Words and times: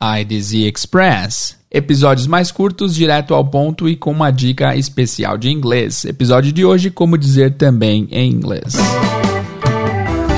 IDZ 0.00 0.52
Express. 0.72 1.58
Episódios 1.68 2.28
mais 2.28 2.52
curtos, 2.52 2.94
direto 2.94 3.34
ao 3.34 3.44
ponto 3.44 3.88
e 3.88 3.96
com 3.96 4.12
uma 4.12 4.30
dica 4.30 4.76
especial 4.76 5.36
de 5.36 5.50
inglês. 5.50 6.04
Episódio 6.04 6.52
de 6.52 6.64
hoje, 6.64 6.88
como 6.88 7.18
dizer 7.18 7.54
também 7.54 8.06
em 8.12 8.30
inglês. 8.30 8.76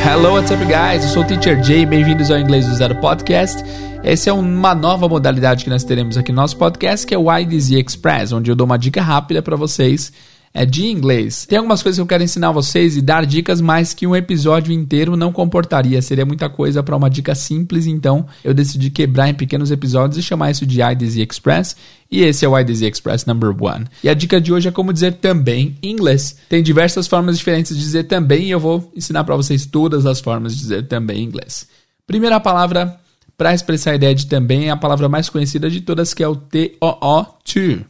Hello, 0.03 0.33
what's 0.33 0.51
up, 0.51 0.65
guys? 0.65 1.05
Eu 1.05 1.11
sou 1.11 1.23
o 1.23 1.27
Teacher 1.27 1.63
Jay, 1.63 1.85
bem-vindos 1.85 2.31
ao 2.31 2.39
Inglês 2.39 2.67
do 2.67 2.75
Zero 2.75 2.99
Podcast. 3.03 3.63
Essa 4.03 4.31
é 4.31 4.33
uma 4.33 4.75
nova 4.75 5.07
modalidade 5.07 5.63
que 5.63 5.71
nós 5.71 5.85
teremos 5.85 6.17
aqui 6.17 6.33
no 6.33 6.37
nosso 6.37 6.57
podcast, 6.57 7.07
que 7.07 7.15
é 7.15 7.19
o 7.19 7.31
IDZ 7.31 7.73
Express, 7.73 8.33
onde 8.33 8.51
eu 8.51 8.57
dou 8.57 8.65
uma 8.65 8.79
dica 8.79 9.03
rápida 9.03 9.43
para 9.43 9.57
vocês 9.57 10.11
é 10.53 10.67
de 10.67 10.87
inglês. 10.87 11.47
Tem 11.47 11.59
algumas 11.59 11.83
coisas 11.83 11.97
que 11.97 12.03
eu 12.03 12.07
quero 12.07 12.25
ensinar 12.25 12.51
vocês 12.51 12.97
e 12.97 13.01
dar 13.01 13.25
dicas, 13.25 13.61
mas 13.61 13.95
que 13.95 14.07
um 14.07 14.17
episódio 14.17 14.73
inteiro 14.73 15.17
não 15.17 15.33
comportaria. 15.33 16.03
Seria 16.03 16.27
muita 16.27 16.49
coisa 16.51 16.83
para 16.83 16.97
uma 16.97 17.09
dica 17.09 17.35
simples, 17.35 17.87
então 17.87 18.27
eu 18.43 18.53
decidi 18.53 18.91
quebrar 18.91 19.29
em 19.29 19.35
pequenos 19.35 19.71
episódios 19.71 20.19
e 20.19 20.23
chamar 20.23 20.51
isso 20.51 20.67
de 20.67 20.83
IDZ 20.83 21.17
Express. 21.19 21.77
E 22.11 22.23
esse 22.23 22.45
é 22.45 22.49
o 22.49 22.59
IDZ 22.59 22.83
Express 22.83 23.25
number 23.27 23.51
one. 23.51 23.87
E 24.03 24.09
a 24.09 24.15
dica 24.15 24.41
de 24.41 24.53
hoje 24.53 24.69
é 24.69 24.73
como 24.73 24.93
dizer 24.93 25.15
também 25.15 25.77
em 25.81 25.93
inglês. 25.93 26.37
Tem 26.49 26.63
diversas 26.63 27.07
formas 27.07 27.39
diferentes 27.39 27.77
de 27.77 27.83
dizer 27.83 28.05
também 28.05 28.47
e 28.47 28.51
eu 28.51 28.59
vou 28.59 28.91
ensinar 28.97 29.23
para 29.23 29.37
vocês 29.37 29.65
todas 29.67 30.05
as 30.05 30.21
formas 30.21 30.55
de 30.55 30.61
dizer 30.61 30.89
também 30.89 31.21
em 31.21 31.25
inglês. 31.25 31.69
Primeira 32.07 32.41
palavra 32.41 32.99
para 33.39 33.55
expressar 33.55 33.93
a 33.93 33.95
ideia 33.95 34.15
de 34.15 34.27
também 34.27 34.67
é 34.67 34.71
a 34.71 34.77
palavra 34.77 35.09
mais 35.09 35.29
conhecida 35.29 35.71
de 35.71 35.81
todas, 35.81 36.13
que 36.13 36.23
é 36.23 36.29
o 36.29 36.35
T-O-O, 36.35 37.25
to 37.45 37.90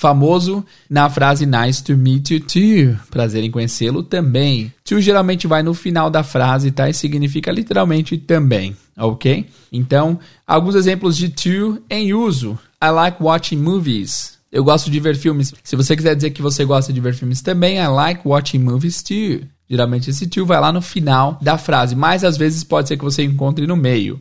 famoso 0.00 0.64
na 0.88 1.10
frase 1.10 1.44
nice 1.44 1.84
to 1.84 1.94
meet 1.94 2.30
you 2.30 2.40
too. 2.40 2.98
Prazer 3.10 3.44
em 3.44 3.50
conhecê-lo 3.50 4.02
também. 4.02 4.72
To 4.82 4.98
geralmente 4.98 5.46
vai 5.46 5.62
no 5.62 5.74
final 5.74 6.08
da 6.08 6.22
frase, 6.22 6.70
tá? 6.70 6.88
E 6.88 6.94
significa 6.94 7.52
literalmente 7.52 8.16
também, 8.16 8.74
ok? 8.96 9.46
Então, 9.70 10.18
alguns 10.46 10.74
exemplos 10.74 11.18
de 11.18 11.28
to 11.28 11.82
em 11.90 12.14
uso. 12.14 12.58
I 12.82 12.88
like 12.88 13.22
watching 13.22 13.58
movies. 13.58 14.38
Eu 14.50 14.64
gosto 14.64 14.90
de 14.90 14.98
ver 14.98 15.16
filmes. 15.16 15.52
Se 15.62 15.76
você 15.76 15.94
quiser 15.94 16.16
dizer 16.16 16.30
que 16.30 16.40
você 16.40 16.64
gosta 16.64 16.94
de 16.94 17.00
ver 17.00 17.12
filmes 17.12 17.42
também, 17.42 17.76
I 17.76 17.86
like 17.86 18.22
watching 18.24 18.58
movies 18.58 19.02
too. 19.02 19.46
Geralmente 19.68 20.08
esse 20.08 20.26
to 20.26 20.46
vai 20.46 20.58
lá 20.58 20.72
no 20.72 20.80
final 20.80 21.38
da 21.42 21.58
frase, 21.58 21.94
mas 21.94 22.24
às 22.24 22.38
vezes 22.38 22.64
pode 22.64 22.88
ser 22.88 22.96
que 22.96 23.04
você 23.04 23.22
encontre 23.22 23.66
no 23.66 23.76
meio. 23.76 24.18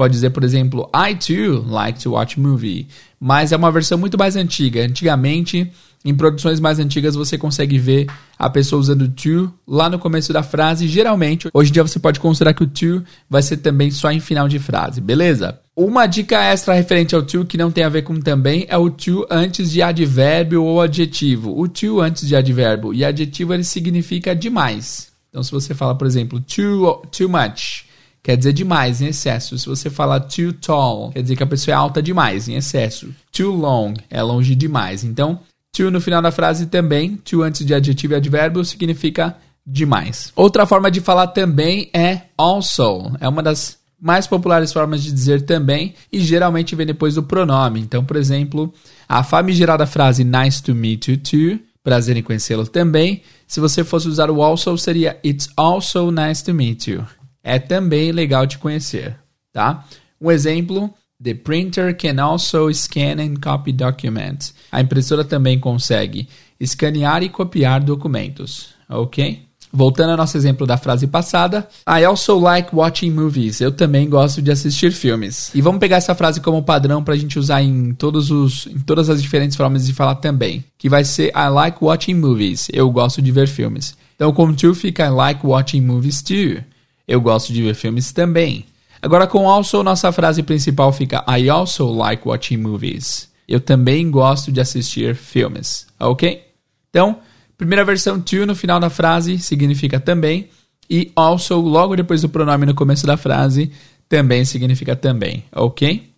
Pode 0.00 0.14
dizer, 0.14 0.30
por 0.30 0.42
exemplo, 0.42 0.90
I 0.94 1.14
too 1.14 1.62
like 1.68 2.00
to 2.00 2.12
watch 2.12 2.40
movie. 2.40 2.88
Mas 3.20 3.52
é 3.52 3.56
uma 3.58 3.70
versão 3.70 3.98
muito 3.98 4.16
mais 4.16 4.34
antiga. 4.34 4.82
Antigamente, 4.82 5.70
em 6.02 6.14
produções 6.14 6.58
mais 6.58 6.78
antigas, 6.78 7.14
você 7.14 7.36
consegue 7.36 7.78
ver 7.78 8.06
a 8.38 8.48
pessoa 8.48 8.80
usando 8.80 9.06
to 9.10 9.52
lá 9.68 9.90
no 9.90 9.98
começo 9.98 10.32
da 10.32 10.42
frase. 10.42 10.88
Geralmente, 10.88 11.50
hoje 11.52 11.68
em 11.68 11.74
dia 11.74 11.82
você 11.82 11.98
pode 11.98 12.18
considerar 12.18 12.54
que 12.54 12.62
o 12.62 12.66
to 12.66 13.04
vai 13.28 13.42
ser 13.42 13.58
também 13.58 13.90
só 13.90 14.10
em 14.10 14.20
final 14.20 14.48
de 14.48 14.58
frase, 14.58 15.02
beleza? 15.02 15.60
Uma 15.76 16.06
dica 16.06 16.42
extra 16.44 16.72
referente 16.72 17.14
ao 17.14 17.22
to 17.22 17.44
que 17.44 17.58
não 17.58 17.70
tem 17.70 17.84
a 17.84 17.90
ver 17.90 18.00
com 18.00 18.18
também 18.18 18.64
é 18.70 18.78
o 18.78 18.88
to 18.88 19.26
antes 19.28 19.70
de 19.70 19.82
advérbio 19.82 20.64
ou 20.64 20.80
adjetivo. 20.80 21.60
O 21.60 21.68
to 21.68 22.00
antes 22.00 22.26
de 22.26 22.34
advérbio 22.34 22.94
e 22.94 23.04
adjetivo 23.04 23.52
ele 23.52 23.64
significa 23.64 24.34
demais. 24.34 25.08
Então, 25.28 25.42
se 25.42 25.52
você 25.52 25.74
fala, 25.74 25.94
por 25.94 26.06
exemplo, 26.06 26.40
too, 26.40 27.02
too 27.12 27.28
much 27.28 27.89
quer 28.22 28.36
dizer 28.36 28.52
demais, 28.52 29.00
em 29.00 29.06
excesso. 29.06 29.58
Se 29.58 29.66
você 29.66 29.90
falar 29.90 30.20
too 30.20 30.52
tall, 30.52 31.10
quer 31.10 31.22
dizer 31.22 31.36
que 31.36 31.42
a 31.42 31.46
pessoa 31.46 31.74
é 31.74 31.76
alta 31.76 32.02
demais, 32.02 32.48
em 32.48 32.54
excesso. 32.54 33.08
Too 33.32 33.54
long, 33.54 33.94
é 34.10 34.22
longe 34.22 34.54
demais. 34.54 35.04
Então, 35.04 35.40
too 35.72 35.90
no 35.90 36.00
final 36.00 36.22
da 36.22 36.30
frase 36.30 36.66
também, 36.66 37.16
too 37.16 37.42
antes 37.42 37.64
de 37.64 37.74
adjetivo 37.74 38.14
e 38.14 38.16
advérbio, 38.16 38.64
significa 38.64 39.36
demais. 39.66 40.32
Outra 40.34 40.66
forma 40.66 40.90
de 40.90 41.00
falar 41.00 41.28
também 41.28 41.90
é 41.94 42.22
also. 42.36 43.12
É 43.20 43.28
uma 43.28 43.42
das 43.42 43.78
mais 44.00 44.26
populares 44.26 44.72
formas 44.72 45.02
de 45.02 45.12
dizer 45.12 45.42
também 45.42 45.94
e 46.10 46.20
geralmente 46.20 46.74
vem 46.74 46.86
depois 46.86 47.14
do 47.14 47.22
pronome. 47.22 47.80
Então, 47.80 48.02
por 48.02 48.16
exemplo, 48.16 48.72
a 49.08 49.22
famigerada 49.22 49.86
frase 49.86 50.24
nice 50.24 50.62
to 50.62 50.74
meet 50.74 51.08
you 51.08 51.18
too, 51.18 51.60
prazer 51.84 52.16
em 52.16 52.22
conhecê-lo 52.22 52.66
também. 52.66 53.22
Se 53.46 53.60
você 53.60 53.84
fosse 53.84 54.08
usar 54.08 54.30
o 54.30 54.42
also, 54.42 54.76
seria 54.78 55.18
it's 55.22 55.48
also 55.56 56.10
nice 56.10 56.42
to 56.42 56.54
meet 56.54 56.86
you 56.86 57.04
é 57.42 57.58
também 57.58 58.12
legal 58.12 58.46
de 58.46 58.58
conhecer, 58.58 59.16
tá? 59.52 59.86
Um 60.20 60.30
exemplo, 60.30 60.92
the 61.22 61.34
printer 61.34 61.96
can 61.96 62.22
also 62.22 62.72
scan 62.72 63.20
and 63.20 63.36
copy 63.42 63.72
documents. 63.72 64.54
A 64.70 64.80
impressora 64.80 65.24
também 65.24 65.58
consegue 65.58 66.28
escanear 66.58 67.22
e 67.22 67.28
copiar 67.28 67.80
documentos, 67.80 68.74
ok? 68.88 69.50
Voltando 69.72 70.10
ao 70.10 70.16
nosso 70.16 70.36
exemplo 70.36 70.66
da 70.66 70.76
frase 70.76 71.06
passada, 71.06 71.68
I 71.86 72.04
also 72.04 72.38
like 72.38 72.74
watching 72.74 73.10
movies. 73.10 73.60
Eu 73.60 73.70
também 73.70 74.08
gosto 74.08 74.42
de 74.42 74.50
assistir 74.50 74.90
filmes. 74.90 75.52
E 75.54 75.60
vamos 75.60 75.78
pegar 75.78 75.96
essa 75.96 76.14
frase 76.14 76.40
como 76.40 76.62
padrão 76.62 77.04
para 77.04 77.14
a 77.14 77.16
gente 77.16 77.38
usar 77.38 77.62
em, 77.62 77.94
todos 77.94 78.32
os, 78.32 78.66
em 78.66 78.80
todas 78.80 79.08
as 79.08 79.22
diferentes 79.22 79.56
formas 79.56 79.86
de 79.86 79.92
falar 79.92 80.16
também. 80.16 80.64
Que 80.76 80.88
vai 80.88 81.04
ser 81.04 81.28
I 81.28 81.48
like 81.52 81.78
watching 81.80 82.14
movies. 82.14 82.68
Eu 82.72 82.90
gosto 82.90 83.22
de 83.22 83.30
ver 83.30 83.46
filmes. 83.46 83.96
Então, 84.16 84.32
com 84.32 84.52
to 84.52 84.74
fica 84.74 85.06
I 85.06 85.10
like 85.10 85.46
watching 85.46 85.82
movies 85.82 86.20
too. 86.20 86.64
Eu 87.10 87.20
gosto 87.20 87.52
de 87.52 87.60
ver 87.60 87.74
filmes 87.74 88.12
também. 88.12 88.66
Agora, 89.02 89.26
com 89.26 89.50
also, 89.50 89.82
nossa 89.82 90.12
frase 90.12 90.44
principal 90.44 90.92
fica 90.92 91.24
I 91.28 91.50
also 91.50 91.90
like 91.90 92.22
watching 92.24 92.58
movies. 92.58 93.28
Eu 93.48 93.58
também 93.60 94.08
gosto 94.08 94.52
de 94.52 94.60
assistir 94.60 95.16
filmes. 95.16 95.88
Ok? 95.98 96.40
Então, 96.88 97.18
primeira 97.58 97.84
versão 97.84 98.20
to 98.20 98.46
no 98.46 98.54
final 98.54 98.78
da 98.78 98.88
frase 98.88 99.40
significa 99.40 99.98
também. 99.98 100.50
E 100.88 101.10
also, 101.16 101.60
logo 101.60 101.96
depois 101.96 102.22
do 102.22 102.28
pronome 102.28 102.64
no 102.64 102.76
começo 102.76 103.04
da 103.08 103.16
frase, 103.16 103.72
também 104.08 104.44
significa 104.44 104.94
também. 104.94 105.42
Ok? 105.50 106.12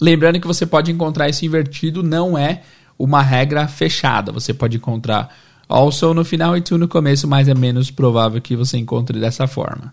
Lembrando 0.00 0.40
que 0.40 0.46
você 0.46 0.64
pode 0.64 0.90
encontrar 0.90 1.28
isso 1.28 1.44
invertido, 1.44 2.02
não 2.02 2.38
é 2.38 2.62
uma 2.98 3.20
regra 3.20 3.68
fechada. 3.68 4.32
Você 4.32 4.54
pode 4.54 4.78
encontrar 4.78 5.28
also 5.68 6.14
no 6.14 6.24
final 6.24 6.56
e 6.56 6.62
to 6.62 6.78
no 6.78 6.88
começo, 6.88 7.28
mas 7.28 7.48
é 7.48 7.54
menos 7.54 7.90
provável 7.90 8.40
que 8.40 8.56
você 8.56 8.78
encontre 8.78 9.20
dessa 9.20 9.46
forma. 9.46 9.92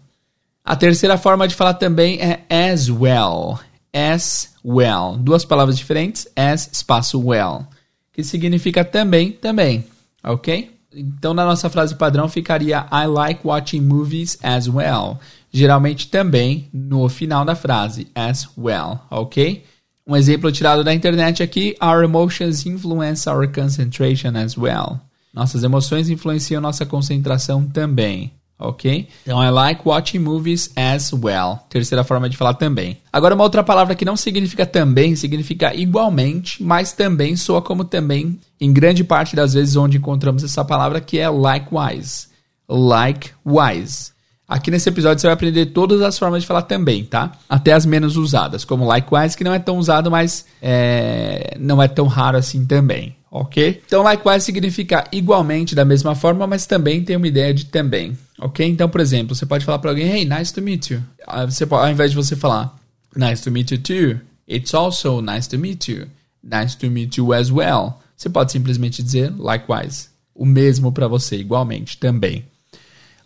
A 0.69 0.75
terceira 0.75 1.17
forma 1.17 1.47
de 1.47 1.55
falar 1.55 1.73
também 1.73 2.19
é 2.21 2.45
as 2.47 2.91
well. 2.91 3.59
As 3.91 4.53
well. 4.63 5.17
Duas 5.17 5.43
palavras 5.43 5.75
diferentes, 5.75 6.27
as 6.35 6.69
espaço 6.71 7.19
well, 7.19 7.65
que 8.13 8.23
significa 8.23 8.85
também, 8.85 9.31
também, 9.31 9.83
ok? 10.23 10.69
Então, 10.93 11.33
na 11.33 11.43
nossa 11.43 11.71
frase 11.71 11.95
padrão 11.95 12.29
ficaria 12.29 12.85
I 12.91 13.07
like 13.07 13.41
watching 13.43 13.81
movies 13.81 14.37
as 14.43 14.67
well. 14.67 15.19
Geralmente 15.51 16.07
também 16.07 16.69
no 16.71 17.09
final 17.09 17.43
da 17.43 17.55
frase, 17.55 18.07
as 18.13 18.47
well, 18.55 18.99
ok? 19.09 19.63
Um 20.05 20.15
exemplo 20.15 20.51
tirado 20.51 20.83
da 20.83 20.93
internet 20.93 21.41
aqui: 21.41 21.75
Our 21.81 22.03
emotions 22.03 22.67
influence 22.67 23.27
our 23.27 23.51
concentration 23.51 24.37
as 24.37 24.55
well. 24.55 24.99
Nossas 25.33 25.63
emoções 25.63 26.11
influenciam 26.11 26.61
nossa 26.61 26.85
concentração 26.85 27.65
também 27.65 28.31
ok? 28.59 29.07
Então, 29.23 29.41
I 29.41 29.49
like 29.49 29.81
watching 29.85 30.19
movies 30.19 30.71
as 30.75 31.13
well. 31.13 31.59
Terceira 31.69 32.03
forma 32.03 32.29
de 32.29 32.35
falar 32.35 32.55
também. 32.55 32.97
Agora, 33.11 33.33
uma 33.33 33.43
outra 33.43 33.63
palavra 33.63 33.95
que 33.95 34.03
não 34.03 34.17
significa 34.17 34.65
também, 34.65 35.15
significa 35.15 35.73
igualmente, 35.73 36.61
mas 36.61 36.91
também 36.91 37.37
soa 37.37 37.61
como 37.61 37.85
também 37.85 38.37
em 38.59 38.73
grande 38.73 39.03
parte 39.03 39.35
das 39.35 39.53
vezes 39.53 39.77
onde 39.77 39.97
encontramos 39.97 40.43
essa 40.43 40.65
palavra, 40.65 40.99
que 40.99 41.17
é 41.17 41.29
likewise. 41.29 42.27
Likewise. 42.67 44.11
Aqui 44.47 44.71
nesse 44.71 44.89
episódio 44.89 45.21
você 45.21 45.27
vai 45.27 45.35
aprender 45.35 45.67
todas 45.67 46.01
as 46.01 46.17
formas 46.17 46.41
de 46.41 46.47
falar 46.47 46.63
também, 46.63 47.05
tá? 47.05 47.31
Até 47.47 47.71
as 47.71 47.85
menos 47.85 48.17
usadas, 48.17 48.65
como 48.65 48.85
likewise, 48.85 49.37
que 49.37 49.43
não 49.43 49.53
é 49.53 49.59
tão 49.59 49.77
usado, 49.77 50.09
mas 50.09 50.45
é, 50.61 51.55
não 51.59 51.81
é 51.81 51.87
tão 51.87 52.07
raro 52.07 52.37
assim 52.37 52.65
também 52.65 53.15
ok? 53.31 53.81
Então, 53.85 54.03
likewise 54.03 54.45
significa 54.45 55.05
igualmente, 55.11 55.75
da 55.75 55.85
mesma 55.85 56.15
forma, 56.15 56.47
mas 56.47 56.65
também 56.65 57.03
tem 57.03 57.15
uma 57.15 57.27
ideia 57.27 57.53
de 57.53 57.65
também, 57.65 58.17
ok? 58.39 58.67
Então, 58.67 58.89
por 58.89 59.01
exemplo, 59.01 59.35
você 59.35 59.45
pode 59.45 59.65
falar 59.65 59.79
para 59.79 59.91
alguém, 59.91 60.07
hey, 60.09 60.25
nice 60.25 60.53
to 60.53 60.61
meet 60.61 60.91
you. 60.91 61.03
Ah, 61.27 61.45
você 61.45 61.67
ao 61.69 61.89
invés 61.89 62.11
de 62.11 62.17
você 62.17 62.35
falar, 62.35 62.77
nice 63.15 63.43
to 63.43 63.51
meet 63.51 63.71
you 63.71 63.77
too, 63.77 64.19
it's 64.47 64.73
also 64.73 65.21
nice 65.21 65.47
to 65.47 65.57
meet 65.57 65.87
you, 65.87 66.07
nice 66.43 66.77
to 66.77 66.89
meet 66.89 67.17
you 67.17 67.33
as 67.33 67.51
well. 67.51 67.99
Você 68.15 68.29
pode 68.29 68.51
simplesmente 68.51 69.01
dizer 69.01 69.33
likewise, 69.37 70.09
o 70.33 70.45
mesmo 70.45 70.91
para 70.91 71.07
você, 71.07 71.37
igualmente, 71.37 71.97
também. 71.97 72.45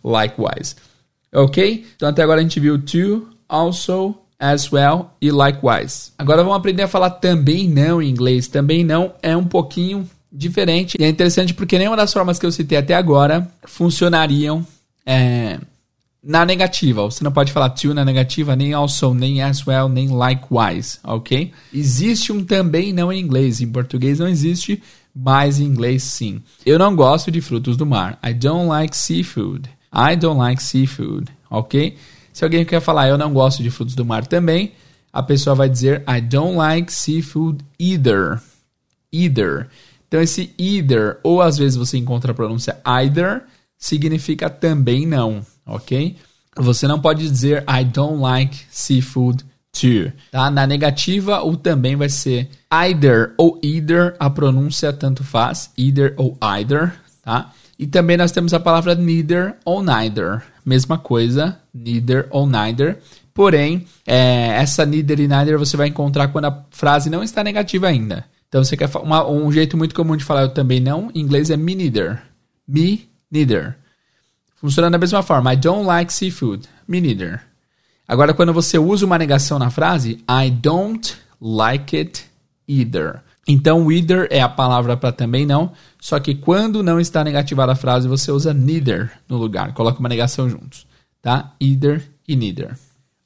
Likewise. 0.04 0.76
Ok? 1.32 1.86
Então, 1.96 2.08
até 2.08 2.22
agora 2.22 2.40
a 2.40 2.42
gente 2.42 2.60
viu 2.60 2.78
to, 2.80 3.28
also, 3.48 4.14
as 4.38 4.70
well 4.70 5.10
e 5.20 5.30
likewise. 5.30 6.12
Agora 6.18 6.42
vamos 6.42 6.58
aprender 6.58 6.82
a 6.82 6.88
falar 6.88 7.10
também 7.10 7.68
não 7.68 8.02
em 8.02 8.10
inglês. 8.10 8.46
Também 8.46 8.84
não 8.84 9.14
é 9.22 9.36
um 9.36 9.44
pouquinho 9.44 10.08
diferente 10.30 10.96
e 10.98 11.04
é 11.04 11.08
interessante 11.08 11.54
porque 11.54 11.78
nenhuma 11.78 11.96
das 11.96 12.12
formas 12.12 12.38
que 12.38 12.44
eu 12.44 12.50
citei 12.52 12.76
até 12.76 12.94
agora 12.94 13.48
funcionariam 13.62 14.66
é, 15.06 15.58
na 16.22 16.44
negativa. 16.44 17.02
Você 17.02 17.22
não 17.22 17.30
pode 17.30 17.52
falar 17.52 17.70
to 17.70 17.92
na 17.92 18.04
negativa, 18.04 18.56
nem 18.56 18.72
also, 18.72 19.12
nem 19.12 19.42
as 19.42 19.66
well, 19.66 19.88
nem 19.88 20.08
likewise, 20.08 20.98
ok? 21.04 21.52
Existe 21.72 22.32
um 22.32 22.42
também 22.42 22.92
não 22.92 23.12
em 23.12 23.20
inglês. 23.20 23.60
Em 23.60 23.70
português 23.70 24.18
não 24.18 24.28
existe, 24.28 24.82
mas 25.14 25.60
em 25.60 25.64
inglês 25.64 26.02
sim. 26.02 26.42
Eu 26.64 26.78
não 26.78 26.96
gosto 26.96 27.30
de 27.30 27.40
frutos 27.40 27.76
do 27.76 27.84
mar. 27.84 28.18
I 28.24 28.32
don't 28.32 28.68
like 28.68 28.96
seafood. 28.96 29.68
I 29.92 30.16
don't 30.16 30.38
like 30.38 30.62
seafood, 30.62 31.30
ok? 31.48 31.96
Se 32.32 32.42
alguém 32.42 32.64
quer 32.64 32.80
falar, 32.80 33.08
eu 33.08 33.16
não 33.16 33.32
gosto 33.32 33.62
de 33.62 33.70
frutos 33.70 33.94
do 33.94 34.04
mar 34.04 34.26
também, 34.26 34.72
a 35.12 35.22
pessoa 35.22 35.54
vai 35.54 35.68
dizer 35.68 36.02
I 36.08 36.20
don't 36.20 36.56
like 36.56 36.92
seafood 36.92 37.64
either. 37.78 38.40
Either. 39.12 39.68
Então 40.08 40.20
esse 40.20 40.52
either, 40.58 41.18
ou 41.22 41.40
às 41.40 41.56
vezes 41.56 41.76
você 41.76 41.96
encontra 41.96 42.32
a 42.32 42.34
pronúncia 42.34 42.80
either, 42.84 43.44
significa 43.84 44.48
também 44.48 45.06
não, 45.06 45.44
ok? 45.66 46.16
Você 46.56 46.88
não 46.88 46.98
pode 46.98 47.28
dizer 47.28 47.62
I 47.68 47.84
don't 47.84 48.18
like 48.18 48.56
seafood 48.70 49.44
too, 49.70 50.10
tá? 50.32 50.50
Na 50.50 50.66
negativa, 50.66 51.44
o 51.44 51.54
também 51.54 51.94
vai 51.94 52.08
ser 52.08 52.48
either 52.70 53.34
ou 53.36 53.60
either, 53.62 54.16
a 54.18 54.30
pronúncia 54.30 54.90
tanto 54.90 55.22
faz, 55.22 55.70
either 55.76 56.14
ou 56.16 56.34
either, 56.40 56.94
tá? 57.22 57.52
E 57.78 57.86
também 57.86 58.16
nós 58.16 58.32
temos 58.32 58.54
a 58.54 58.60
palavra 58.60 58.94
neither 58.94 59.56
ou 59.66 59.82
neither, 59.82 60.42
mesma 60.64 60.96
coisa, 60.96 61.58
neither 61.74 62.26
ou 62.30 62.46
neither. 62.46 63.00
Porém, 63.34 63.84
é, 64.06 64.56
essa 64.62 64.86
neither 64.86 65.20
e 65.20 65.28
neither 65.28 65.58
você 65.58 65.76
vai 65.76 65.88
encontrar 65.88 66.28
quando 66.28 66.46
a 66.46 66.64
frase 66.70 67.10
não 67.10 67.22
está 67.22 67.44
negativa 67.44 67.88
ainda. 67.88 68.24
Então 68.48 68.64
você 68.64 68.78
quer 68.78 68.88
uma, 68.96 69.28
um 69.28 69.52
jeito 69.52 69.76
muito 69.76 69.94
comum 69.94 70.16
de 70.16 70.24
falar 70.24 70.42
eu 70.42 70.54
também 70.54 70.80
não, 70.80 71.10
em 71.14 71.20
inglês 71.20 71.50
é 71.50 71.56
me 71.56 71.74
neither. 71.74 72.22
Me 72.66 73.12
neither. 73.34 73.76
Funciona 74.56 74.90
da 74.90 74.96
mesma 74.96 75.22
forma. 75.22 75.52
I 75.52 75.56
don't 75.56 75.84
like 75.84 76.12
seafood. 76.12 76.68
Me 76.86 77.00
neither. 77.00 77.42
Agora, 78.06 78.32
quando 78.32 78.52
você 78.52 78.78
usa 78.78 79.04
uma 79.04 79.18
negação 79.18 79.58
na 79.58 79.70
frase, 79.70 80.24
I 80.28 80.50
don't 80.50 81.16
like 81.40 81.96
it 81.96 82.24
either. 82.68 83.20
Então, 83.46 83.90
either 83.90 84.26
é 84.30 84.40
a 84.40 84.48
palavra 84.48 84.96
para 84.96 85.12
também 85.12 85.44
não, 85.44 85.72
só 86.00 86.18
que 86.18 86.34
quando 86.34 86.82
não 86.82 86.98
está 86.98 87.22
negativada 87.22 87.72
a 87.72 87.76
frase, 87.76 88.08
você 88.08 88.30
usa 88.30 88.54
neither 88.54 89.10
no 89.28 89.36
lugar. 89.36 89.74
Coloca 89.74 90.00
uma 90.00 90.08
negação 90.08 90.48
juntos, 90.48 90.86
tá? 91.20 91.52
Either 91.60 92.02
e 92.26 92.36
neither. 92.36 92.78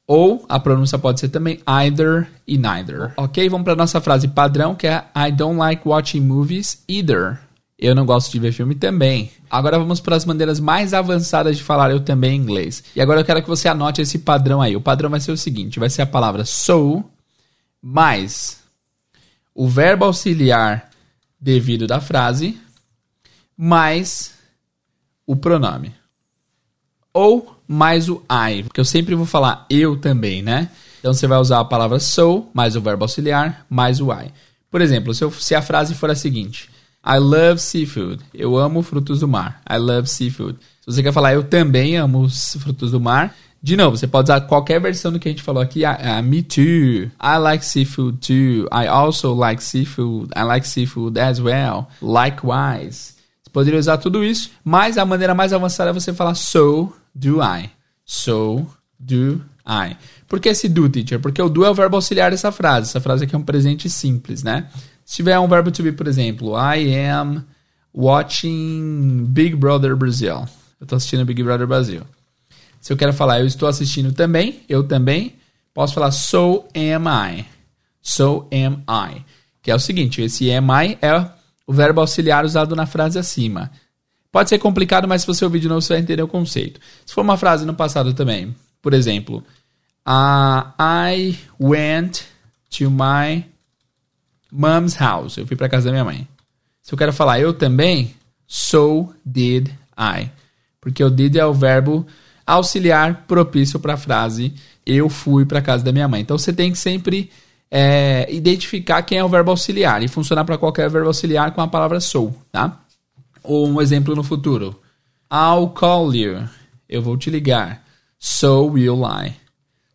Ou 0.08 0.44
a 0.48 0.58
pronúncia 0.58 0.98
pode 0.98 1.20
ser 1.20 1.28
também 1.28 1.60
either 1.66 2.26
e 2.46 2.56
neither. 2.56 3.12
Ok, 3.16 3.48
vamos 3.48 3.64
para 3.64 3.76
nossa 3.76 4.00
frase 4.00 4.26
padrão 4.26 4.74
que 4.74 4.86
é 4.86 5.04
I 5.14 5.30
don't 5.30 5.58
like 5.58 5.86
watching 5.86 6.22
movies 6.22 6.82
either. 6.88 7.38
Eu 7.78 7.94
não 7.94 8.04
gosto 8.04 8.32
de 8.32 8.40
ver 8.40 8.52
filme 8.52 8.74
também. 8.74 9.30
Agora 9.48 9.78
vamos 9.78 10.00
para 10.00 10.16
as 10.16 10.24
maneiras 10.24 10.58
mais 10.58 10.92
avançadas 10.92 11.56
de 11.56 11.62
falar 11.62 11.90
eu 11.90 12.00
também 12.00 12.36
em 12.36 12.40
inglês. 12.40 12.82
E 12.96 13.00
agora 13.00 13.20
eu 13.20 13.24
quero 13.24 13.40
que 13.40 13.48
você 13.48 13.68
anote 13.68 14.02
esse 14.02 14.18
padrão 14.18 14.60
aí. 14.60 14.74
O 14.74 14.80
padrão 14.80 15.08
vai 15.08 15.20
ser 15.20 15.30
o 15.30 15.36
seguinte: 15.36 15.78
vai 15.78 15.88
ser 15.88 16.02
a 16.02 16.06
palavra 16.06 16.44
so 16.44 17.04
mais 17.80 18.58
o 19.54 19.68
verbo 19.68 20.04
auxiliar 20.04 20.90
devido 21.40 21.86
da 21.86 22.00
frase 22.00 22.58
mais 23.56 24.34
o 25.26 25.34
pronome. 25.34 25.92
Ou 27.12 27.56
mais 27.66 28.08
o 28.08 28.22
I, 28.30 28.62
porque 28.62 28.80
eu 28.80 28.84
sempre 28.84 29.14
vou 29.16 29.26
falar 29.26 29.66
eu 29.68 29.96
também, 29.96 30.42
né? 30.42 30.70
Então 31.00 31.12
você 31.12 31.26
vai 31.26 31.38
usar 31.38 31.60
a 31.60 31.64
palavra 31.64 31.98
so, 31.98 32.46
mais 32.54 32.76
o 32.76 32.80
verbo 32.80 33.04
auxiliar, 33.04 33.66
mais 33.68 34.00
o 34.00 34.12
I. 34.12 34.32
Por 34.70 34.80
exemplo, 34.80 35.12
se, 35.12 35.24
eu, 35.24 35.30
se 35.30 35.54
a 35.54 35.62
frase 35.62 35.94
for 35.94 36.10
a 36.10 36.14
seguinte: 36.14 36.70
I 37.08 37.18
love 37.18 37.58
seafood. 37.58 38.22
Eu 38.34 38.58
amo 38.58 38.82
frutos 38.82 39.20
do 39.20 39.28
mar. 39.28 39.62
I 39.68 39.78
love 39.78 40.06
seafood. 40.06 40.58
Se 40.82 40.92
você 40.92 41.02
quer 41.02 41.12
falar 41.12 41.32
eu 41.32 41.42
também 41.42 41.96
amo 41.96 42.20
os 42.20 42.54
frutos 42.60 42.90
do 42.90 43.00
mar, 43.00 43.34
de 43.62 43.76
novo, 43.76 43.96
você 43.96 44.06
pode 44.06 44.26
usar 44.30 44.42
qualquer 44.42 44.78
versão 44.80 45.10
do 45.10 45.18
que 45.18 45.26
a 45.26 45.32
gente 45.32 45.42
falou 45.42 45.62
aqui. 45.62 45.82
Uh, 45.84 46.22
me 46.22 46.42
too. 46.42 47.10
I 47.20 47.38
like 47.40 47.64
seafood 47.64 48.18
too. 48.18 48.68
I 48.70 48.86
also 48.86 49.34
like 49.34 49.62
seafood. 49.62 50.30
I 50.36 50.42
like 50.42 50.66
seafood 50.66 51.18
as 51.18 51.40
well. 51.40 51.88
Likewise. 52.02 53.14
Você 53.42 53.50
poderia 53.52 53.80
usar 53.80 53.96
tudo 53.96 54.22
isso, 54.22 54.50
mas 54.62 54.98
a 54.98 55.04
maneira 55.04 55.34
mais 55.34 55.54
avançada 55.54 55.90
é 55.90 55.92
você 55.92 56.12
falar 56.12 56.34
so 56.34 56.92
do 57.14 57.40
I. 57.42 57.70
So 58.04 58.66
do 58.98 59.42
I. 59.66 59.96
Por 60.28 60.40
que 60.40 60.50
esse 60.50 60.68
do, 60.68 60.88
teacher? 60.88 61.18
Porque 61.18 61.40
o 61.40 61.48
do 61.48 61.64
é 61.64 61.70
o 61.70 61.74
verbo 61.74 61.96
auxiliar 61.96 62.30
dessa 62.30 62.52
frase. 62.52 62.90
Essa 62.90 63.00
frase 63.00 63.24
aqui 63.24 63.34
é 63.34 63.38
um 63.38 63.42
presente 63.42 63.88
simples, 63.90 64.42
né? 64.42 64.68
Se 65.08 65.16
tiver 65.16 65.38
um 65.38 65.48
verbo 65.48 65.70
to 65.70 65.82
be, 65.82 65.90
por 65.90 66.06
exemplo, 66.06 66.52
I 66.54 66.94
am 67.06 67.42
watching 67.94 69.24
Big 69.30 69.56
Brother 69.56 69.96
Brazil. 69.96 70.46
Eu 70.78 70.84
estou 70.84 70.98
assistindo 70.98 71.24
Big 71.24 71.42
Brother 71.42 71.66
Brasil. 71.66 72.02
Se 72.78 72.92
eu 72.92 72.96
quero 72.96 73.14
falar 73.14 73.40
eu 73.40 73.46
estou 73.46 73.70
assistindo 73.70 74.12
também, 74.12 74.60
eu 74.68 74.84
também, 74.84 75.36
posso 75.72 75.94
falar 75.94 76.10
so 76.10 76.66
am 76.76 77.08
I. 77.08 77.46
So 78.02 78.48
am 78.52 78.84
I. 78.86 79.24
Que 79.62 79.70
é 79.70 79.74
o 79.74 79.78
seguinte, 79.78 80.20
esse 80.20 80.50
am 80.50 80.68
I 80.72 80.98
é 81.00 81.26
o 81.66 81.72
verbo 81.72 82.02
auxiliar 82.02 82.44
usado 82.44 82.76
na 82.76 82.84
frase 82.84 83.18
acima. 83.18 83.70
Pode 84.30 84.50
ser 84.50 84.58
complicado, 84.58 85.08
mas 85.08 85.22
se 85.22 85.26
você 85.26 85.42
ouvir 85.42 85.60
de 85.60 85.68
novo, 85.68 85.80
você 85.80 85.94
vai 85.94 86.02
entender 86.02 86.22
o 86.22 86.28
conceito. 86.28 86.78
Se 87.06 87.14
for 87.14 87.22
uma 87.22 87.38
frase 87.38 87.64
no 87.64 87.72
passado 87.72 88.12
também, 88.12 88.54
por 88.82 88.92
exemplo, 88.92 89.42
uh, 90.06 90.70
I 90.78 91.38
went 91.58 92.24
to 92.76 92.90
my 92.90 93.46
mom's 94.52 94.94
house. 94.94 95.36
Eu 95.36 95.46
fui 95.46 95.56
para 95.56 95.68
casa 95.68 95.86
da 95.86 95.92
minha 95.92 96.04
mãe. 96.04 96.28
Se 96.82 96.92
eu 96.92 96.98
quero 96.98 97.12
falar 97.12 97.40
eu 97.40 97.52
também, 97.52 98.14
so 98.46 99.12
did 99.24 99.68
I. 99.98 100.30
Porque 100.80 101.02
o 101.02 101.10
did 101.10 101.36
é 101.36 101.44
o 101.44 101.52
verbo 101.52 102.06
auxiliar 102.46 103.24
propício 103.26 103.78
para 103.78 103.94
a 103.94 103.98
frase 103.98 104.54
eu 104.88 105.10
fui 105.10 105.44
para 105.44 105.60
casa 105.60 105.84
da 105.84 105.92
minha 105.92 106.08
mãe. 106.08 106.22
Então 106.22 106.38
você 106.38 106.50
tem 106.50 106.72
que 106.72 106.78
sempre 106.78 107.30
é, 107.70 108.26
identificar 108.32 109.02
quem 109.02 109.18
é 109.18 109.24
o 109.24 109.28
verbo 109.28 109.50
auxiliar 109.50 110.02
e 110.02 110.08
funcionar 110.08 110.44
para 110.44 110.56
qualquer 110.56 110.88
verbo 110.88 111.08
auxiliar 111.08 111.52
com 111.52 111.60
a 111.60 111.68
palavra 111.68 112.00
sou, 112.00 112.34
tá? 112.50 112.80
Ou 113.42 113.68
um 113.68 113.82
exemplo 113.82 114.16
no 114.16 114.24
futuro. 114.24 114.80
I'll 115.30 115.68
call 115.68 116.14
you. 116.14 116.48
Eu 116.88 117.02
vou 117.02 117.18
te 117.18 117.28
ligar. 117.28 117.84
So 118.18 118.66
will 118.66 119.02
I. 119.04 119.34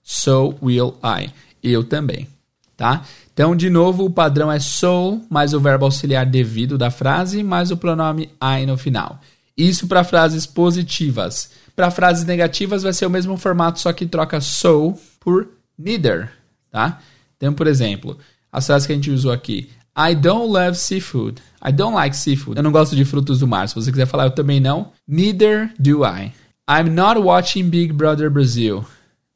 So 0.03 0.55
will 0.61 0.95
I. 1.03 1.31
Eu 1.63 1.83
também, 1.83 2.27
tá? 2.75 3.03
Então, 3.33 3.55
de 3.55 3.69
novo, 3.69 4.05
o 4.05 4.09
padrão 4.09 4.51
é 4.51 4.59
so 4.59 5.21
mais 5.29 5.53
o 5.53 5.59
verbo 5.59 5.85
auxiliar 5.85 6.25
devido 6.25 6.77
da 6.77 6.91
frase 6.91 7.43
mais 7.43 7.71
o 7.71 7.77
pronome 7.77 8.29
I 8.41 8.65
no 8.65 8.77
final. 8.77 9.19
Isso 9.57 9.87
para 9.87 10.03
frases 10.03 10.45
positivas. 10.45 11.51
Para 11.75 11.91
frases 11.91 12.25
negativas 12.25 12.83
vai 12.83 12.93
ser 12.93 13.05
o 13.05 13.09
mesmo 13.09 13.37
formato, 13.37 13.79
só 13.79 13.91
que 13.93 14.05
troca 14.05 14.41
so 14.41 14.97
por 15.19 15.47
neither, 15.77 16.31
tá? 16.71 16.99
Então, 17.37 17.53
por 17.53 17.67
exemplo, 17.67 18.17
as 18.51 18.65
frases 18.65 18.85
que 18.85 18.93
a 18.93 18.95
gente 18.95 19.11
usou 19.11 19.31
aqui. 19.31 19.69
I 19.95 20.15
don't 20.15 20.51
love 20.51 20.75
seafood. 20.75 21.41
I 21.63 21.71
don't 21.71 21.93
like 21.93 22.15
seafood. 22.15 22.57
Eu 22.57 22.63
não 22.63 22.71
gosto 22.71 22.95
de 22.95 23.05
frutos 23.05 23.39
do 23.39 23.47
mar. 23.47 23.69
Se 23.69 23.75
você 23.75 23.91
quiser 23.91 24.07
falar, 24.07 24.25
eu 24.25 24.31
também 24.31 24.59
não. 24.59 24.91
Neither 25.07 25.71
do 25.79 26.03
I. 26.03 26.33
I'm 26.67 26.89
not 26.89 27.19
watching 27.19 27.69
Big 27.69 27.93
Brother 27.93 28.29
Brazil. 28.29 28.85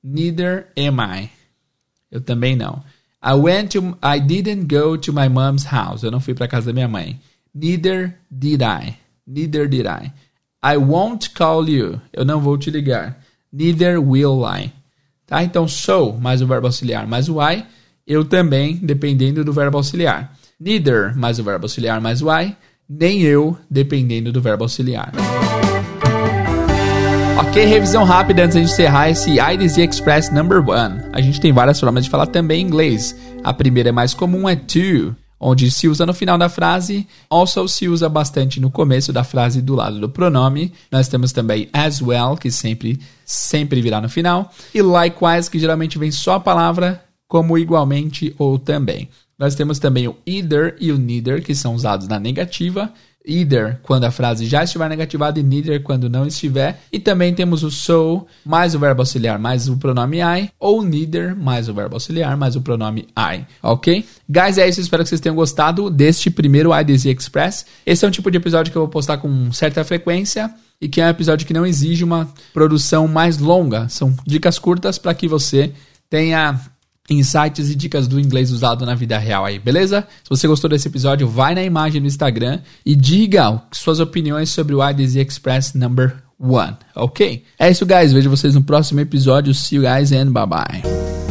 Neither 0.04 0.68
am 0.78 1.00
I. 1.00 1.30
Eu 2.10 2.22
também 2.22 2.56
não. 2.56 2.83
I 3.22 3.34
went 3.34 3.72
to 3.72 3.98
I 4.02 4.19
didn't 4.19 4.68
go 4.68 4.98
to 4.98 5.12
my 5.12 5.28
mom's 5.28 5.66
house. 5.66 6.04
Eu 6.04 6.12
não 6.12 6.19
fui 6.19 6.33
para 6.33 6.47
casa 6.47 6.68
da 6.68 6.74
minha 6.74 6.88
mãe. 6.88 7.19
Neither 7.54 8.18
did 8.30 8.62
I. 8.62 8.97
Neither 9.26 9.68
did 9.68 9.86
I. 9.86 10.12
I 10.64 10.78
won't 10.78 11.31
call 11.31 11.68
you. 11.68 12.02
Eu 12.14 12.26
não 12.26 12.40
vou 12.40 12.57
te 12.57 12.69
ligar. 12.69 13.18
Neither 13.52 14.00
will 14.00 14.44
I. 14.45 14.71
Tá? 15.26 15.44
Então, 15.44 15.68
so 15.68 16.14
mais 16.14 16.42
o 16.42 16.47
verbo 16.47 16.68
auxiliar 16.68 17.07
mais 17.07 17.28
o 17.28 17.42
I. 17.42 17.66
Eu 18.06 18.24
também, 18.24 18.76
dependendo 18.76 19.44
do 19.44 19.52
verbo 19.52 19.78
auxiliar 19.78 20.33
neither 20.59 21.16
mais 21.16 21.40
o 21.40 21.44
verbo 21.44 21.66
auxiliar 21.66 22.02
mais 22.02 22.21
o 22.21 22.31
I, 22.31 22.56
nem 22.90 23.21
eu, 23.21 23.57
dependendo 23.69 24.31
do 24.31 24.42
verbo 24.42 24.64
auxiliar. 24.64 25.12
Ok, 27.40 27.64
revisão 27.66 28.04
rápida 28.04 28.46
antes 28.46 28.56
de 28.58 28.64
encerrar 28.64 29.12
esse 29.12 29.40
IDZ 29.40 29.78
Express 29.78 30.32
number 30.32 30.68
one. 30.68 31.04
A 31.14 31.22
gente 31.22 31.40
tem 31.40 31.54
várias 31.54 31.80
formas 31.80 32.04
de 32.04 32.10
falar 32.10 32.26
também 32.26 32.62
em 32.62 32.66
inglês. 32.66 33.16
A 33.44 33.54
primeira 33.54 33.90
é 33.90 33.92
mais 33.92 34.12
comum, 34.12 34.50
é 34.50 34.56
to, 34.56 35.16
onde 35.40 35.70
se 35.70 35.88
usa 35.88 36.04
no 36.04 36.16
final 36.16 36.36
da 36.36 36.50
frase, 36.50 37.08
also 37.30 37.68
se 37.68 37.88
usa 37.88 38.10
bastante 38.10 38.60
no 38.60 38.72
começo 38.72 39.14
da 39.14 39.24
frase 39.24 39.62
do 39.62 39.76
lado 39.76 40.00
do 40.00 40.10
pronome. 40.10 40.74
Nós 40.92 41.08
temos 41.08 41.32
também 41.32 41.70
as 41.72 42.02
well, 42.02 42.36
que 42.36 42.50
sempre, 42.50 43.00
sempre 43.24 43.82
virá 43.82 44.02
no 44.02 44.10
final. 44.10 44.52
E 44.74 44.82
likewise, 44.82 45.50
que 45.50 45.60
geralmente 45.60 46.00
vem 46.00 46.10
só 46.10 46.34
a 46.34 46.40
palavra 46.40 47.04
como 47.28 47.56
igualmente 47.56 48.34
ou 48.40 48.58
também. 48.58 49.10
Nós 49.38 49.54
temos 49.54 49.78
também 49.78 50.08
o 50.08 50.18
either 50.26 50.76
e 50.80 50.92
o 50.92 50.98
neither, 50.98 51.44
que 51.44 51.54
são 51.54 51.76
usados 51.76 52.08
na 52.08 52.20
negativa. 52.20 52.92
Either 53.28 53.80
quando 53.84 54.06
a 54.06 54.12
frase 54.12 54.46
já 54.46 54.64
estiver 54.64 54.90
negativada 54.90 55.40
e 55.40 55.44
neither 55.44 55.84
quando 55.84 56.10
não 56.10 56.26
estiver. 56.26 56.80
E 56.92 57.00
também 57.00 57.34
temos 57.34 57.64
o 57.64 57.69
so 57.69 58.26
mais 58.46 58.74
o 58.74 58.80
verbo 58.80 59.02
auxiliar 59.02 59.38
mais 59.38 59.68
o 59.68 59.78
pronome 59.78 60.19
I. 60.19 60.50
Ou 60.60 60.81
neither 60.81 61.36
mais 61.36 61.68
o 61.68 61.74
verbo 61.74 61.96
auxiliar 61.96 62.38
mais 62.38 62.56
o 62.56 62.62
pronome 62.62 63.07
I. 63.18 63.46
Ok? 63.62 64.06
Guys, 64.30 64.57
é 64.57 64.68
isso. 64.68 64.80
Espero 64.80 65.04
que 65.04 65.10
vocês 65.10 65.22
tenham 65.22 65.36
gostado 65.36 65.90
deste 65.90 66.31
primeiro 66.31 66.72
IDZ 66.74 67.06
Express. 67.06 67.66
Esse 67.86 68.06
é 68.06 68.07
um 68.07 68.12
tipo 68.12 68.31
de 68.31 68.38
episódio 68.38 68.72
que 68.72 68.78
eu 68.78 68.84
vou 68.84 68.90
postar 68.90 69.18
com 69.18 69.52
certa 69.52 69.84
frequência 69.84 70.50
e 70.80 70.88
que 70.88 71.02
é 71.02 71.06
um 71.06 71.10
episódio 71.10 71.46
que 71.46 71.54
não 71.54 71.66
exige 71.66 72.04
uma 72.04 72.31
produção 72.54 73.07
mais 73.07 73.38
longa. 73.38 73.90
São 73.90 74.16
dicas 74.26 74.60
curtas 74.60 74.98
para 74.98 75.14
que 75.14 75.28
você 75.28 75.74
tenha 76.10 76.60
insights 77.09 77.69
e 77.69 77.76
dicas 77.76 78.07
do 78.07 78.19
inglês 78.19 78.52
usado 78.52 78.85
na 78.85 78.95
vida 78.95 79.18
real 79.18 79.45
aí, 79.45 79.59
beleza? 79.59 80.07
Se 80.23 80.30
você 80.30 80.47
gostou 80.47 80.69
desse 80.69 80.87
episódio, 80.87 81.28
vai 81.28 81.56
na 81.56 81.64
imagem 81.64 82.02
no 82.02 82.07
Instagram 82.07 82.59
e 82.85 82.95
diga 82.95 83.61
suas 83.71 83.99
opiniões 83.99 84.49
sobre 84.49 84.76
o 84.76 84.90
IDZ 84.90 85.16
Express 85.16 85.73
number 85.73 86.23
one, 86.40 86.76
ok? 86.95 87.44
É 87.57 87.69
isso, 87.69 87.85
guys. 87.85 88.14
Vejo 88.14 88.30
vocês 88.30 88.56
no 88.56 88.64
próximo 88.64 88.99
episódio. 88.99 89.54
See 89.54 89.78
you 89.78 89.83
guys 89.83 90.11
and 90.11 90.31
bye 90.31 90.45
bye. 90.45 91.27